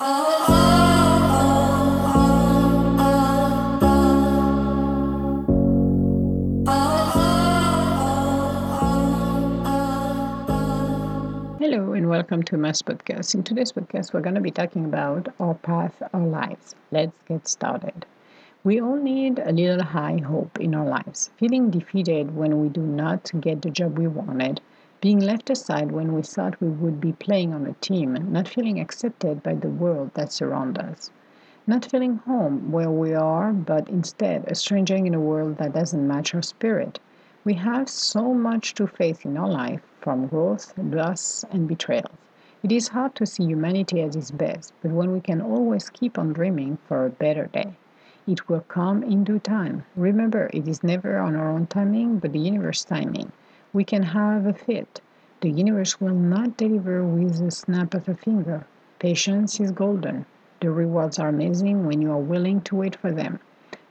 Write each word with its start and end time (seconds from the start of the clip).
Hello 0.00 0.08
and 11.92 12.08
welcome 12.08 12.42
to 12.42 12.56
Mass 12.56 12.82
Podcast. 12.82 13.36
In 13.36 13.44
today's 13.44 13.70
podcast, 13.70 14.12
we're 14.12 14.20
going 14.20 14.34
to 14.34 14.40
be 14.40 14.50
talking 14.50 14.84
about 14.84 15.28
our 15.38 15.54
path, 15.54 16.02
our 16.12 16.26
lives. 16.26 16.74
Let's 16.90 17.12
get 17.28 17.46
started. 17.46 18.04
We 18.64 18.80
all 18.80 18.96
need 18.96 19.38
a 19.38 19.52
little 19.52 19.84
high 19.84 20.16
hope 20.16 20.58
in 20.58 20.74
our 20.74 20.86
lives. 20.86 21.30
Feeling 21.36 21.70
defeated 21.70 22.34
when 22.34 22.60
we 22.60 22.68
do 22.68 22.80
not 22.80 23.30
get 23.40 23.62
the 23.62 23.70
job 23.70 23.96
we 23.96 24.08
wanted, 24.08 24.60
being 25.04 25.20
left 25.20 25.50
aside 25.50 25.92
when 25.92 26.14
we 26.14 26.22
thought 26.22 26.58
we 26.62 26.68
would 26.68 26.98
be 26.98 27.12
playing 27.12 27.52
on 27.52 27.66
a 27.66 27.74
team, 27.74 28.14
not 28.32 28.48
feeling 28.48 28.80
accepted 28.80 29.42
by 29.42 29.52
the 29.52 29.68
world 29.68 30.10
that 30.14 30.32
surrounds 30.32 30.78
us, 30.78 31.10
not 31.66 31.84
feeling 31.84 32.16
home 32.24 32.72
where 32.72 32.90
we 32.90 33.12
are, 33.12 33.52
but 33.52 33.86
instead 33.90 34.42
a 34.46 34.54
stranger 34.54 34.96
in 34.96 35.12
a 35.12 35.20
world 35.20 35.58
that 35.58 35.74
doesn't 35.74 36.08
match 36.08 36.34
our 36.34 36.40
spirit. 36.40 36.98
We 37.44 37.52
have 37.52 37.86
so 37.90 38.32
much 38.32 38.72
to 38.76 38.86
face 38.86 39.26
in 39.26 39.36
our 39.36 39.50
life 39.50 39.82
from 40.00 40.26
growth, 40.26 40.72
loss, 40.78 41.44
and 41.50 41.68
betrayals. 41.68 42.16
It 42.62 42.72
is 42.72 42.88
hard 42.88 43.14
to 43.16 43.26
see 43.26 43.44
humanity 43.44 44.00
at 44.00 44.16
its 44.16 44.30
best, 44.30 44.72
but 44.80 44.90
when 44.90 45.12
we 45.12 45.20
can 45.20 45.42
always 45.42 45.90
keep 45.90 46.18
on 46.18 46.32
dreaming 46.32 46.78
for 46.88 47.04
a 47.04 47.10
better 47.10 47.50
day, 47.52 47.76
it 48.26 48.48
will 48.48 48.64
come 48.68 49.02
in 49.02 49.22
due 49.22 49.38
time. 49.38 49.84
Remember, 49.96 50.48
it 50.54 50.66
is 50.66 50.82
never 50.82 51.18
on 51.18 51.36
our 51.36 51.50
own 51.50 51.66
timing, 51.66 52.20
but 52.20 52.32
the 52.32 52.38
universe 52.38 52.86
timing. 52.86 53.30
We 53.74 53.82
can 53.82 54.04
have 54.04 54.46
a 54.46 54.54
fit. 54.54 55.00
The 55.40 55.50
universe 55.50 56.00
will 56.00 56.14
not 56.14 56.56
deliver 56.56 57.02
with 57.02 57.40
a 57.40 57.50
snap 57.50 57.92
of 57.92 58.08
a 58.08 58.14
finger. 58.14 58.64
Patience 59.00 59.58
is 59.58 59.72
golden. 59.72 60.26
The 60.60 60.70
rewards 60.70 61.18
are 61.18 61.28
amazing 61.28 61.84
when 61.84 62.00
you 62.00 62.12
are 62.12 62.18
willing 62.32 62.60
to 62.60 62.76
wait 62.76 62.94
for 62.94 63.10
them. 63.10 63.40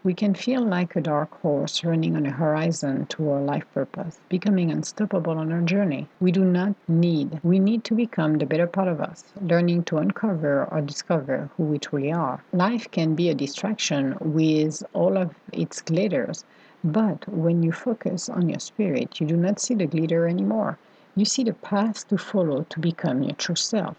We 0.01 0.13
can 0.13 0.35
feel 0.35 0.61
like 0.61 0.95
a 0.95 1.01
dark 1.01 1.37
horse 1.41 1.83
running 1.83 2.15
on 2.15 2.25
a 2.25 2.31
horizon 2.31 3.07
to 3.07 3.29
our 3.31 3.41
life 3.41 3.65
purpose, 3.73 4.21
becoming 4.29 4.71
unstoppable 4.71 5.37
on 5.37 5.51
our 5.51 5.61
journey. 5.61 6.07
We 6.21 6.31
do 6.31 6.45
not 6.45 6.75
need, 6.87 7.41
we 7.43 7.59
need 7.59 7.83
to 7.83 7.93
become 7.93 8.37
the 8.37 8.45
better 8.45 8.67
part 8.67 8.87
of 8.87 9.01
us, 9.01 9.25
learning 9.41 9.83
to 9.85 9.97
uncover 9.97 10.63
or 10.71 10.79
discover 10.79 11.49
who 11.57 11.63
we 11.63 11.77
truly 11.77 12.13
are. 12.13 12.41
Life 12.53 12.89
can 12.91 13.15
be 13.15 13.27
a 13.27 13.35
distraction 13.35 14.15
with 14.21 14.81
all 14.93 15.17
of 15.17 15.35
its 15.51 15.81
glitters, 15.81 16.45
but 16.83 17.25
when 17.29 17.63
you 17.63 17.71
focus 17.71 18.27
on 18.27 18.49
your 18.49 18.59
spirit, 18.59 19.21
you 19.21 19.25
do 19.25 19.37
not 19.37 19.57
see 19.57 19.73
the 19.73 19.87
glitter 19.87 20.27
anymore. 20.27 20.77
You 21.15 21.23
see 21.23 21.43
the 21.45 21.53
path 21.53 22.05
to 22.09 22.17
follow 22.17 22.63
to 22.63 22.79
become 22.81 23.23
your 23.23 23.35
true 23.35 23.55
self, 23.55 23.95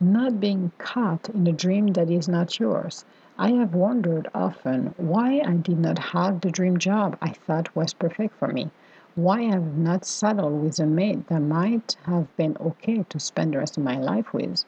not 0.00 0.40
being 0.40 0.72
caught 0.78 1.28
in 1.28 1.46
a 1.46 1.52
dream 1.52 1.88
that 1.88 2.10
is 2.10 2.28
not 2.28 2.58
yours. 2.58 3.04
I 3.38 3.50
have 3.50 3.74
wondered 3.74 4.28
often 4.34 4.94
why 4.96 5.42
I 5.46 5.54
did 5.58 5.78
not 5.78 5.98
have 5.98 6.40
the 6.40 6.50
dream 6.50 6.76
job 6.76 7.16
I 7.22 7.28
thought 7.28 7.76
was 7.76 7.94
perfect 7.94 8.36
for 8.36 8.48
me. 8.48 8.70
Why 9.14 9.42
I 9.42 9.52
have 9.52 9.78
not 9.78 10.04
settled 10.04 10.60
with 10.60 10.80
a 10.80 10.86
mate 10.86 11.28
that 11.28 11.40
might 11.40 11.96
have 12.02 12.36
been 12.36 12.56
okay 12.60 13.04
to 13.10 13.20
spend 13.20 13.54
the 13.54 13.58
rest 13.58 13.76
of 13.76 13.84
my 13.84 13.96
life 13.96 14.32
with. 14.32 14.64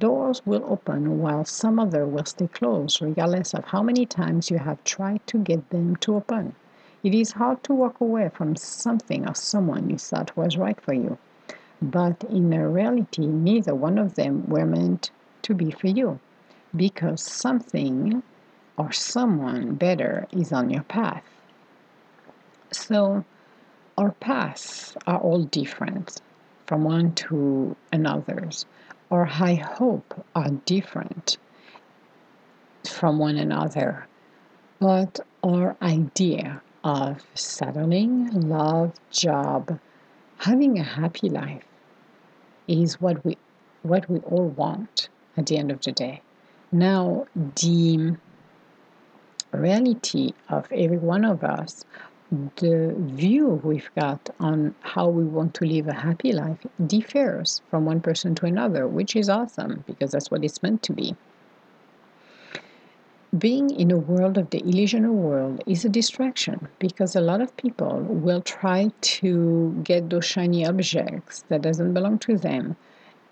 Doors 0.00 0.44
will 0.44 0.64
open 0.66 1.20
while 1.20 1.44
some 1.44 1.78
other 1.78 2.04
will 2.04 2.24
stay 2.24 2.48
closed, 2.48 3.00
regardless 3.00 3.54
of 3.54 3.66
how 3.66 3.82
many 3.82 4.06
times 4.06 4.50
you 4.50 4.58
have 4.58 4.82
tried 4.82 5.24
to 5.28 5.38
get 5.38 5.70
them 5.70 5.94
to 5.96 6.16
open. 6.16 6.56
It 7.06 7.14
is 7.14 7.30
hard 7.30 7.62
to 7.62 7.72
walk 7.72 8.00
away 8.00 8.30
from 8.34 8.56
something 8.56 9.28
or 9.28 9.34
someone 9.36 9.88
you 9.88 9.96
thought 9.96 10.36
was 10.36 10.56
right 10.56 10.80
for 10.80 10.92
you. 10.92 11.18
But 11.80 12.24
in 12.24 12.50
reality, 12.50 13.28
neither 13.28 13.76
one 13.76 13.96
of 13.96 14.16
them 14.16 14.44
were 14.48 14.66
meant 14.66 15.12
to 15.42 15.54
be 15.54 15.70
for 15.70 15.86
you 15.86 16.18
because 16.74 17.22
something 17.22 18.24
or 18.76 18.90
someone 18.90 19.76
better 19.76 20.26
is 20.32 20.52
on 20.52 20.68
your 20.68 20.82
path. 20.82 21.22
So, 22.72 23.24
our 23.96 24.10
paths 24.10 24.96
are 25.06 25.20
all 25.20 25.44
different 25.44 26.20
from 26.66 26.82
one 26.82 27.14
to 27.26 27.76
another's. 27.92 28.66
Our 29.12 29.26
high 29.26 29.54
hope 29.54 30.26
are 30.34 30.50
different 30.64 31.38
from 32.84 33.20
one 33.20 33.36
another, 33.36 34.08
but 34.80 35.20
our 35.44 35.76
idea 35.80 36.62
of 36.86 37.20
settling, 37.34 38.30
love, 38.48 38.92
job, 39.10 39.80
having 40.38 40.78
a 40.78 40.84
happy 40.84 41.28
life 41.28 41.64
is 42.68 43.00
what 43.00 43.24
we 43.24 43.36
what 43.82 44.08
we 44.08 44.20
all 44.20 44.48
want 44.50 45.08
at 45.36 45.46
the 45.46 45.56
end 45.58 45.72
of 45.72 45.80
the 45.80 45.90
day. 45.90 46.22
Now, 46.70 47.26
the 47.34 48.16
reality 49.50 50.32
of 50.48 50.70
every 50.70 50.98
one 50.98 51.24
of 51.24 51.42
us, 51.42 51.84
the 52.56 52.94
view 52.96 53.60
we've 53.64 53.90
got 53.98 54.30
on 54.38 54.74
how 54.80 55.08
we 55.08 55.24
want 55.24 55.54
to 55.54 55.64
live 55.64 55.88
a 55.88 55.92
happy 55.92 56.32
life 56.32 56.64
differs 56.86 57.62
from 57.68 57.84
one 57.84 58.00
person 58.00 58.36
to 58.36 58.46
another, 58.46 58.86
which 58.86 59.16
is 59.16 59.28
awesome 59.28 59.82
because 59.88 60.12
that's 60.12 60.30
what 60.30 60.44
it's 60.44 60.62
meant 60.62 60.84
to 60.84 60.92
be. 60.92 61.16
Being 63.36 63.70
in 63.70 63.90
a 63.90 63.98
world 63.98 64.38
of 64.38 64.50
the 64.50 64.60
illusional 64.60 65.14
world 65.14 65.62
is 65.66 65.84
a 65.84 65.88
distraction 65.88 66.68
because 66.78 67.16
a 67.16 67.20
lot 67.20 67.40
of 67.40 67.56
people 67.56 68.00
will 68.00 68.40
try 68.40 68.90
to 69.00 69.80
get 69.82 70.10
those 70.10 70.24
shiny 70.24 70.66
objects 70.66 71.44
that 71.48 71.62
doesn't 71.62 71.94
belong 71.94 72.18
to 72.20 72.36
them 72.36 72.76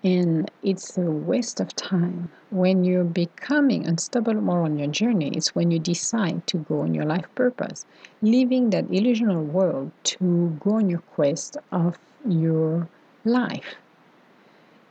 and 0.05 0.51
it's 0.61 0.97
a 0.99 1.09
waste 1.09 1.59
of 1.59 1.75
time. 1.75 2.29
When 2.51 2.83
you're 2.83 3.03
becoming 3.03 3.87
unstable 3.87 4.35
more 4.35 4.61
on 4.61 4.77
your 4.77 4.89
journey, 4.89 5.31
it's 5.35 5.55
when 5.55 5.71
you 5.71 5.79
decide 5.79 6.45
to 6.47 6.57
go 6.57 6.81
on 6.81 6.93
your 6.93 7.05
life 7.05 7.25
purpose, 7.33 7.85
leaving 8.21 8.69
that 8.69 8.85
illusional 8.89 9.43
world 9.43 9.91
to 10.03 10.55
go 10.59 10.75
on 10.75 10.89
your 10.89 10.99
quest 11.15 11.57
of 11.71 11.97
your 12.27 12.87
life. 13.23 13.75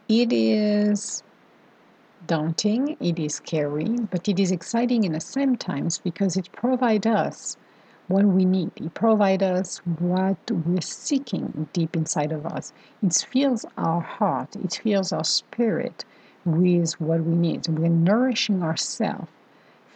It 0.08 0.32
is 0.32 1.22
daunting, 2.26 2.96
it 3.00 3.18
is 3.18 3.34
scary, 3.34 3.96
but 4.10 4.28
it 4.28 4.38
is 4.38 4.50
exciting 4.50 5.04
in 5.04 5.12
the 5.12 5.20
same 5.20 5.56
times 5.56 5.98
because 5.98 6.36
it 6.36 6.50
provides 6.52 7.06
us 7.06 7.56
what 8.08 8.24
we 8.24 8.44
need. 8.44 8.70
It 8.76 8.94
provides 8.94 9.42
us 9.42 9.78
what 9.98 10.50
we're 10.50 10.80
seeking 10.80 11.68
deep 11.72 11.96
inside 11.96 12.32
of 12.32 12.46
us. 12.46 12.72
It 13.02 13.26
fills 13.30 13.64
our 13.76 14.00
heart, 14.00 14.56
it 14.56 14.80
fills 14.82 15.12
our 15.12 15.24
spirit 15.24 16.04
with 16.44 17.00
what 17.00 17.24
we 17.24 17.34
need. 17.34 17.66
We're 17.68 17.88
nourishing 17.88 18.62
ourselves, 18.62 19.30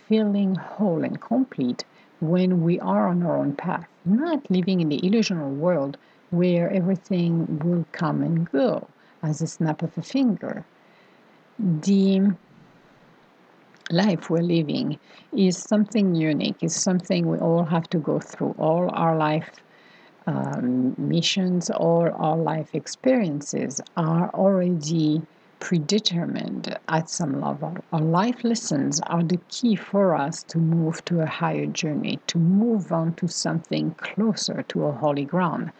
feeling 0.08 0.54
whole 0.54 1.04
and 1.04 1.20
complete 1.20 1.84
when 2.20 2.62
we 2.62 2.80
are 2.80 3.08
on 3.08 3.22
our 3.22 3.36
own 3.36 3.54
path, 3.54 3.86
not 4.04 4.50
living 4.50 4.80
in 4.80 4.88
the 4.88 5.00
illusional 5.00 5.54
world 5.54 5.96
where 6.30 6.70
everything 6.70 7.58
will 7.60 7.86
come 7.92 8.22
and 8.22 8.50
go 8.50 8.88
as 9.22 9.40
a 9.40 9.46
snap 9.46 9.82
of 9.82 9.96
a 9.96 10.02
finger. 10.02 10.64
The 11.58 12.36
life 13.90 14.30
we're 14.30 14.42
living 14.42 14.96
is 15.36 15.58
something 15.58 16.14
unique, 16.14 16.62
is 16.62 16.76
something 16.76 17.26
we 17.26 17.38
all 17.38 17.64
have 17.64 17.90
to 17.90 17.98
go 17.98 18.20
through. 18.20 18.54
All 18.58 18.88
our 18.92 19.16
life 19.16 19.50
um, 20.28 20.94
missions, 20.98 21.68
all 21.68 22.10
our 22.14 22.36
life 22.36 22.74
experiences 22.74 23.80
are 23.96 24.30
already 24.34 25.22
predetermined 25.58 26.78
at 26.88 27.10
some 27.10 27.40
level. 27.40 27.76
Our 27.92 28.02
life 28.02 28.44
lessons 28.44 29.00
are 29.08 29.24
the 29.24 29.40
key 29.48 29.74
for 29.74 30.14
us 30.14 30.44
to 30.44 30.58
move 30.58 31.04
to 31.06 31.22
a 31.22 31.26
higher 31.26 31.66
journey, 31.66 32.20
to 32.28 32.38
move 32.38 32.92
on 32.92 33.14
to 33.14 33.26
something 33.26 33.92
closer 33.94 34.62
to 34.68 34.84
a 34.84 34.92
holy 34.92 35.24
ground. 35.24 35.72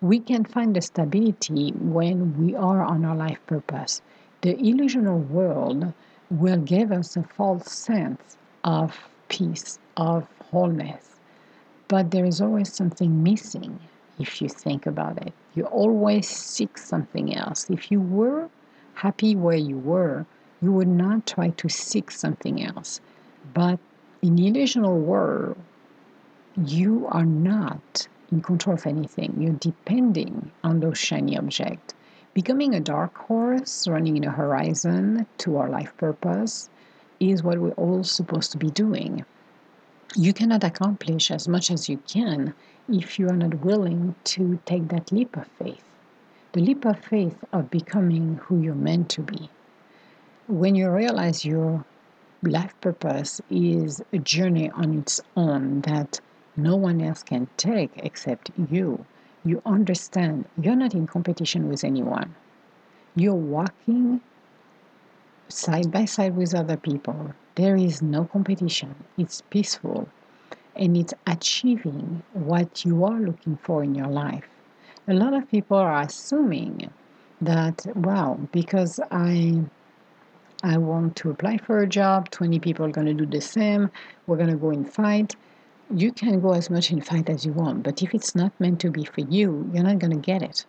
We 0.00 0.20
can 0.20 0.44
find 0.44 0.76
the 0.76 0.80
stability 0.80 1.70
when 1.70 2.38
we 2.38 2.54
are 2.54 2.84
on 2.84 3.04
our 3.04 3.16
life 3.16 3.40
purpose. 3.46 4.00
The 4.42 4.54
illusional 4.54 5.26
world 5.28 5.92
will 6.30 6.58
give 6.58 6.92
us 6.92 7.16
a 7.16 7.22
false 7.22 7.72
sense 7.72 8.36
of 8.62 9.08
peace, 9.28 9.78
of 9.96 10.28
wholeness. 10.50 11.16
But 11.88 12.10
there 12.10 12.24
is 12.24 12.40
always 12.40 12.72
something 12.72 13.22
missing 13.22 13.80
if 14.18 14.40
you 14.40 14.48
think 14.48 14.86
about 14.86 15.18
it. 15.26 15.32
You 15.54 15.64
always 15.64 16.28
seek 16.28 16.78
something 16.78 17.34
else. 17.34 17.68
If 17.70 17.90
you 17.90 18.00
were 18.00 18.48
happy 18.94 19.34
where 19.34 19.56
you 19.56 19.78
were, 19.78 20.26
you 20.60 20.72
would 20.72 20.88
not 20.88 21.26
try 21.26 21.50
to 21.50 21.68
seek 21.68 22.10
something 22.10 22.62
else. 22.62 23.00
But 23.54 23.78
in 24.22 24.36
the 24.36 24.50
illusional 24.50 25.00
world, 25.00 25.56
you 26.56 27.06
are 27.10 27.24
not 27.24 28.08
in 28.30 28.42
control 28.42 28.74
of 28.74 28.86
anything. 28.86 29.34
You're 29.38 29.52
depending 29.52 30.50
on 30.62 30.80
those 30.80 30.98
shiny 30.98 31.38
objects. 31.38 31.94
Becoming 32.38 32.72
a 32.72 32.78
dark 32.78 33.16
horse 33.16 33.88
running 33.88 34.16
in 34.16 34.22
a 34.22 34.30
horizon 34.30 35.26
to 35.38 35.56
our 35.56 35.68
life 35.68 35.92
purpose 35.96 36.70
is 37.18 37.42
what 37.42 37.58
we're 37.58 37.72
all 37.72 38.04
supposed 38.04 38.52
to 38.52 38.58
be 38.58 38.70
doing. 38.70 39.24
You 40.14 40.32
cannot 40.32 40.62
accomplish 40.62 41.32
as 41.32 41.48
much 41.48 41.68
as 41.68 41.88
you 41.88 41.96
can 42.06 42.54
if 42.88 43.18
you 43.18 43.28
are 43.28 43.36
not 43.36 43.64
willing 43.64 44.14
to 44.26 44.60
take 44.66 44.86
that 44.86 45.10
leap 45.10 45.36
of 45.36 45.48
faith. 45.58 45.82
The 46.52 46.60
leap 46.60 46.84
of 46.84 47.00
faith 47.00 47.42
of 47.52 47.72
becoming 47.72 48.36
who 48.44 48.60
you're 48.60 48.76
meant 48.76 49.08
to 49.16 49.22
be. 49.22 49.50
when 50.46 50.76
you 50.76 50.90
realize 50.90 51.44
your 51.44 51.84
life 52.44 52.80
purpose 52.80 53.40
is 53.50 54.00
a 54.12 54.18
journey 54.18 54.70
on 54.70 54.96
its 54.96 55.20
own 55.36 55.80
that 55.80 56.20
no 56.56 56.76
one 56.76 57.00
else 57.00 57.24
can 57.24 57.48
take 57.56 57.90
except 57.96 58.52
you, 58.70 59.04
you 59.44 59.62
understand 59.64 60.44
you're 60.60 60.76
not 60.76 60.94
in 60.94 61.06
competition 61.06 61.68
with 61.68 61.84
anyone. 61.84 62.34
You're 63.14 63.34
walking 63.34 64.20
side 65.48 65.90
by 65.90 66.04
side 66.04 66.36
with 66.36 66.54
other 66.54 66.76
people. 66.76 67.32
There 67.54 67.76
is 67.76 68.02
no 68.02 68.24
competition. 68.24 68.94
It's 69.16 69.40
peaceful 69.50 70.08
and 70.76 70.96
it's 70.96 71.14
achieving 71.26 72.22
what 72.32 72.84
you 72.84 73.04
are 73.04 73.18
looking 73.18 73.56
for 73.56 73.82
in 73.82 73.94
your 73.94 74.06
life. 74.06 74.44
A 75.08 75.14
lot 75.14 75.34
of 75.34 75.50
people 75.50 75.76
are 75.76 76.02
assuming 76.02 76.90
that, 77.40 77.86
wow, 77.96 78.38
because 78.52 79.00
I 79.10 79.62
I 80.62 80.76
want 80.76 81.14
to 81.16 81.30
apply 81.30 81.58
for 81.58 81.78
a 81.78 81.86
job, 81.86 82.30
20 82.30 82.58
people 82.58 82.84
are 82.84 82.90
going 82.90 83.06
to 83.06 83.14
do 83.14 83.26
the 83.26 83.40
same, 83.40 83.90
we're 84.26 84.36
going 84.36 84.50
to 84.50 84.56
go 84.56 84.70
and 84.70 84.92
fight. 84.92 85.36
You 85.94 86.12
can 86.12 86.40
go 86.40 86.52
as 86.52 86.68
much 86.68 86.92
in 86.92 87.00
fight 87.00 87.30
as 87.30 87.46
you 87.46 87.52
want, 87.54 87.82
but 87.82 88.02
if 88.02 88.14
it's 88.14 88.34
not 88.34 88.52
meant 88.60 88.78
to 88.80 88.90
be 88.90 89.04
for 89.04 89.22
you, 89.22 89.70
you're 89.72 89.84
not 89.84 89.98
going 89.98 90.10
to 90.10 90.18
get 90.18 90.42
it. 90.42 90.66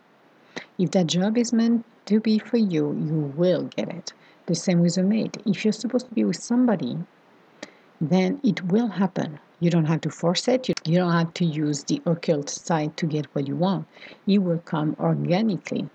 If 0.77 0.91
that 0.91 1.07
job 1.07 1.37
is 1.37 1.51
meant 1.51 1.83
to 2.05 2.21
be 2.21 2.39
for 2.39 2.55
you, 2.55 2.93
you 2.93 3.33
will 3.35 3.63
get 3.63 3.89
it. 3.89 4.13
The 4.45 4.55
same 4.55 4.79
with 4.79 4.97
a 4.97 5.03
mate. 5.03 5.35
If 5.45 5.65
you're 5.65 5.73
supposed 5.73 6.07
to 6.07 6.15
be 6.15 6.23
with 6.23 6.37
somebody, 6.37 6.97
then 7.99 8.39
it 8.43 8.63
will 8.63 8.87
happen. 8.87 9.39
You 9.59 9.69
don't 9.69 9.85
have 9.85 9.99
to 10.01 10.09
force 10.09 10.47
it. 10.47 10.69
You 10.87 10.95
don't 10.95 11.11
have 11.11 11.33
to 11.33 11.45
use 11.45 11.83
the 11.83 12.01
occult 12.05 12.49
side 12.49 12.95
to 12.95 13.05
get 13.05 13.25
what 13.35 13.45
you 13.45 13.57
want. 13.57 13.87
It 14.25 14.37
will 14.37 14.59
come 14.59 14.95
organically. 15.01 15.89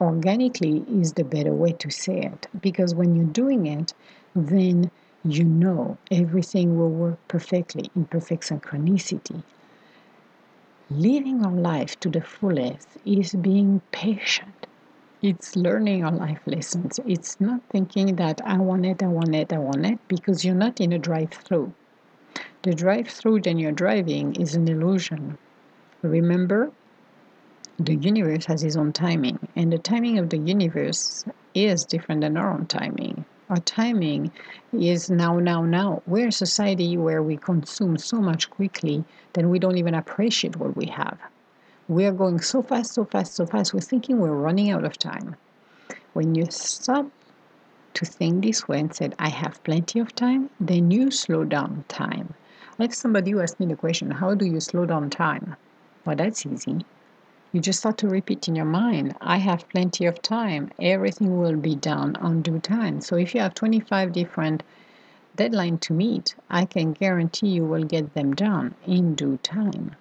Organically 0.00 0.84
is 0.88 1.14
the 1.14 1.24
better 1.24 1.52
way 1.52 1.72
to 1.72 1.90
say 1.90 2.20
it 2.20 2.46
because 2.60 2.94
when 2.94 3.16
you're 3.16 3.24
doing 3.24 3.66
it, 3.66 3.92
then 4.36 4.92
you 5.24 5.44
know 5.44 5.98
everything 6.10 6.78
will 6.78 6.90
work 6.90 7.18
perfectly 7.28 7.90
in 7.96 8.04
perfect 8.06 8.44
synchronicity. 8.44 9.42
Living 10.90 11.44
our 11.44 11.52
life 11.52 11.98
to 12.00 12.08
the 12.08 12.20
fullest 12.20 12.88
is 13.04 13.34
being 13.34 13.82
patient. 13.92 14.66
It's 15.20 15.56
learning 15.56 16.04
our 16.04 16.12
life 16.12 16.40
lessons. 16.46 17.00
It's 17.04 17.40
not 17.40 17.60
thinking 17.70 18.16
that 18.16 18.40
I 18.44 18.56
want 18.58 18.86
it, 18.86 19.02
I 19.02 19.08
want 19.08 19.34
it, 19.34 19.52
I 19.52 19.58
want 19.58 19.84
it, 19.84 19.98
because 20.08 20.44
you're 20.44 20.54
not 20.54 20.80
in 20.80 20.92
a 20.92 20.98
drive 20.98 21.30
through. 21.30 21.72
The 22.62 22.72
drive 22.72 23.08
through 23.08 23.40
that 23.42 23.58
you're 23.58 23.72
driving 23.72 24.36
is 24.36 24.54
an 24.54 24.68
illusion. 24.68 25.36
Remember, 26.02 26.70
the 27.78 27.96
universe 27.96 28.46
has 28.46 28.62
its 28.62 28.76
own 28.76 28.92
timing, 28.92 29.38
and 29.56 29.72
the 29.72 29.78
timing 29.78 30.18
of 30.18 30.30
the 30.30 30.38
universe 30.38 31.24
is 31.54 31.84
different 31.84 32.20
than 32.20 32.36
our 32.36 32.52
own 32.52 32.66
timing. 32.66 33.24
Our 33.50 33.56
timing 33.60 34.30
is 34.74 35.08
now, 35.08 35.38
now, 35.38 35.64
now. 35.64 36.02
We're 36.06 36.28
a 36.28 36.32
society 36.32 36.98
where 36.98 37.22
we 37.22 37.38
consume 37.38 37.96
so 37.96 38.18
much 38.18 38.50
quickly 38.50 39.04
that 39.32 39.46
we 39.46 39.58
don't 39.58 39.78
even 39.78 39.94
appreciate 39.94 40.56
what 40.56 40.76
we 40.76 40.84
have. 40.86 41.18
We're 41.88 42.12
going 42.12 42.40
so 42.42 42.62
fast, 42.62 42.92
so 42.92 43.06
fast, 43.06 43.34
so 43.34 43.46
fast, 43.46 43.72
we're 43.72 43.80
thinking 43.80 44.18
we're 44.18 44.32
running 44.32 44.70
out 44.70 44.84
of 44.84 44.98
time. 44.98 45.34
When 46.12 46.34
you 46.34 46.44
stop 46.50 47.06
to 47.94 48.04
think 48.04 48.44
this 48.44 48.68
way 48.68 48.80
and 48.80 48.94
said, 48.94 49.14
I 49.18 49.30
have 49.30 49.64
plenty 49.64 49.98
of 49.98 50.14
time, 50.14 50.50
then 50.60 50.90
you 50.90 51.10
slow 51.10 51.44
down 51.44 51.86
time. 51.88 52.34
Like 52.78 52.92
somebody 52.92 53.30
who 53.30 53.40
asked 53.40 53.58
me 53.58 53.64
the 53.66 53.76
question, 53.76 54.10
How 54.10 54.34
do 54.34 54.44
you 54.44 54.60
slow 54.60 54.84
down 54.84 55.08
time? 55.08 55.56
Well, 56.04 56.16
that's 56.16 56.44
easy. 56.44 56.84
You 57.50 57.60
just 57.60 57.78
start 57.78 57.96
to 57.98 58.08
repeat 58.08 58.46
in 58.46 58.56
your 58.56 58.66
mind, 58.66 59.16
I 59.22 59.38
have 59.38 59.70
plenty 59.70 60.04
of 60.04 60.20
time. 60.20 60.70
Everything 60.78 61.40
will 61.40 61.56
be 61.56 61.74
done 61.74 62.14
on 62.16 62.42
due 62.42 62.58
time. 62.58 63.00
So 63.00 63.16
if 63.16 63.34
you 63.34 63.40
have 63.40 63.54
25 63.54 64.12
different 64.12 64.62
deadlines 65.34 65.80
to 65.80 65.94
meet, 65.94 66.34
I 66.50 66.66
can 66.66 66.92
guarantee 66.92 67.48
you 67.48 67.64
will 67.64 67.84
get 67.84 68.12
them 68.12 68.34
done 68.34 68.74
in 68.86 69.14
due 69.14 69.38
time. 69.38 69.96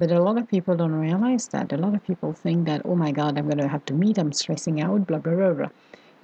But 0.00 0.10
a 0.10 0.20
lot 0.20 0.36
of 0.36 0.48
people 0.48 0.76
don't 0.76 0.94
realize 0.94 1.46
that. 1.48 1.72
A 1.72 1.76
lot 1.76 1.94
of 1.94 2.02
people 2.02 2.32
think 2.32 2.66
that, 2.66 2.82
oh 2.84 2.96
my 2.96 3.12
God, 3.12 3.38
I'm 3.38 3.44
going 3.44 3.58
to 3.58 3.68
have 3.68 3.84
to 3.84 3.94
meet, 3.94 4.18
I'm 4.18 4.32
stressing 4.32 4.80
out, 4.80 5.06
blah, 5.06 5.18
blah, 5.18 5.36
blah, 5.36 5.52
blah. 5.52 5.68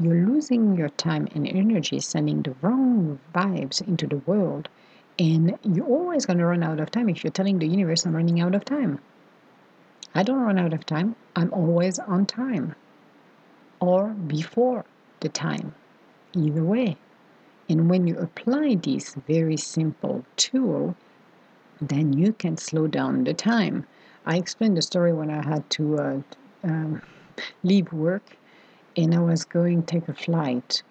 You're 0.00 0.26
losing 0.26 0.76
your 0.76 0.88
time 0.88 1.28
and 1.32 1.46
energy 1.46 2.00
sending 2.00 2.42
the 2.42 2.56
wrong 2.60 3.20
vibes 3.32 3.86
into 3.86 4.08
the 4.08 4.18
world. 4.26 4.68
And 5.16 5.56
you're 5.62 5.86
always 5.86 6.26
going 6.26 6.38
to 6.38 6.46
run 6.46 6.64
out 6.64 6.80
of 6.80 6.90
time 6.90 7.08
if 7.08 7.22
you're 7.22 7.30
telling 7.30 7.60
the 7.60 7.68
universe, 7.68 8.04
I'm 8.04 8.16
running 8.16 8.40
out 8.40 8.56
of 8.56 8.64
time. 8.64 8.98
I 10.16 10.22
don't 10.22 10.40
run 10.40 10.58
out 10.58 10.72
of 10.72 10.86
time. 10.86 11.14
I'm 11.36 11.52
always 11.52 11.98
on 11.98 12.24
time 12.24 12.74
or 13.80 14.08
before 14.14 14.86
the 15.20 15.28
time, 15.28 15.74
either 16.32 16.64
way. 16.64 16.96
And 17.68 17.90
when 17.90 18.06
you 18.06 18.16
apply 18.16 18.76
this 18.76 19.14
very 19.28 19.58
simple 19.58 20.24
tool, 20.36 20.96
then 21.82 22.14
you 22.14 22.32
can 22.32 22.56
slow 22.56 22.86
down 22.86 23.24
the 23.24 23.34
time. 23.34 23.86
I 24.24 24.38
explained 24.38 24.78
the 24.78 24.82
story 24.82 25.12
when 25.12 25.30
I 25.30 25.46
had 25.46 25.68
to 25.70 25.98
uh, 25.98 26.20
um, 26.64 27.02
leave 27.62 27.92
work 27.92 28.38
and 28.96 29.14
I 29.14 29.20
was 29.20 29.44
going 29.44 29.82
to 29.82 29.86
take 29.86 30.08
a 30.08 30.14
flight 30.14 30.82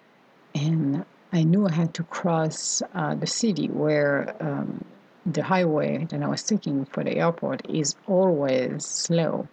and 0.54 1.04
I 1.32 1.42
knew 1.42 1.66
I 1.66 1.72
had 1.72 1.94
to 1.94 2.04
cross 2.04 2.80
uh, 2.94 3.16
the 3.16 3.26
city 3.26 3.66
where 3.66 4.36
um, 4.38 4.84
the 5.26 5.42
highway 5.42 6.06
that 6.10 6.22
I 6.22 6.28
was 6.28 6.42
taking 6.44 6.84
for 6.84 7.02
the 7.02 7.16
airport 7.16 7.68
is 7.68 7.96
always 8.06 8.86
slow. 8.86 9.48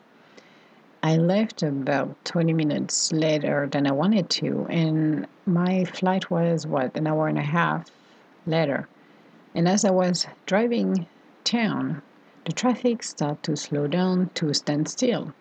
I 1.01 1.17
left 1.17 1.63
about 1.63 2.23
20 2.25 2.53
minutes 2.53 3.11
later 3.11 3.67
than 3.69 3.87
I 3.87 3.91
wanted 3.91 4.29
to, 4.41 4.67
and 4.69 5.27
my 5.45 5.83
flight 5.85 6.29
was 6.29 6.65
what, 6.67 6.95
an 6.95 7.07
hour 7.07 7.27
and 7.27 7.39
a 7.39 7.41
half 7.41 7.89
later. 8.45 8.87
And 9.55 9.67
as 9.67 9.83
I 9.83 9.91
was 9.91 10.27
driving 10.45 11.07
town, 11.43 12.01
the 12.45 12.53
traffic 12.53 13.03
started 13.03 13.43
to 13.43 13.57
slow 13.57 13.87
down 13.87 14.29
to 14.35 14.53
stand 14.53 14.87
still. 14.87 15.33